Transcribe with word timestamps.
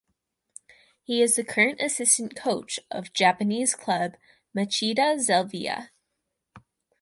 He 1.03 1.21
is 1.21 1.35
the 1.35 1.43
current 1.43 1.79
assistant 1.79 2.35
coach 2.35 2.79
of 2.89 3.13
Japanese 3.13 3.75
club 3.75 4.15
Machida 4.57 5.19
Zelvia. 5.21 5.91